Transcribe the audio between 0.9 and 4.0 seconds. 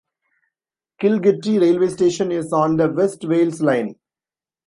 Kilgetty railway station is on the West Wales Line.